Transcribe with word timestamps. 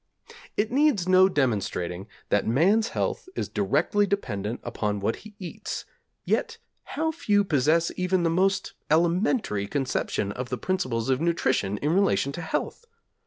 It 0.57 0.71
needs 0.71 1.07
no 1.07 1.29
demonstrating 1.29 2.07
that 2.29 2.47
man's 2.47 2.87
health 2.87 3.29
is 3.35 3.47
directly 3.47 4.07
dependent 4.07 4.59
upon 4.63 4.99
what 4.99 5.17
he 5.17 5.35
eats, 5.37 5.85
yet 6.25 6.57
how 6.97 7.11
few 7.11 7.43
possess 7.43 7.91
even 7.95 8.23
the 8.23 8.29
most 8.31 8.73
elementary 8.89 9.67
conception 9.67 10.31
of 10.31 10.49
the 10.49 10.57
principles 10.57 11.11
of 11.11 11.21
nutrition 11.21 11.77
in 11.83 11.93
relation 11.93 12.31
to 12.31 12.41
health? 12.41 12.85